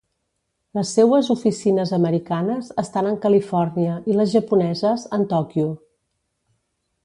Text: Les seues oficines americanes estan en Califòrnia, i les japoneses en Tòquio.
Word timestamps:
Les 0.77 0.93
seues 0.95 1.29
oficines 1.33 1.91
americanes 1.97 2.71
estan 2.85 3.11
en 3.11 3.19
Califòrnia, 3.27 4.01
i 4.13 4.19
les 4.19 4.35
japoneses 4.35 5.07
en 5.19 5.29
Tòquio. 5.35 5.71